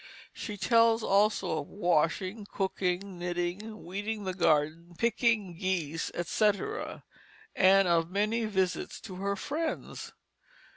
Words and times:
She 0.33 0.57
tells 0.57 1.03
also 1.03 1.59
of 1.59 1.67
washing, 1.67 2.47
cooking, 2.51 3.19
knitting, 3.19 3.85
weeding 3.85 4.23
the 4.23 4.33
garden, 4.33 4.95
picking 4.97 5.55
geese, 5.55 6.09
etc., 6.15 7.03
and 7.55 7.87
of 7.87 8.09
many 8.09 8.45
visits 8.45 8.99
to 9.01 9.17
her 9.17 9.35
friends. 9.35 10.11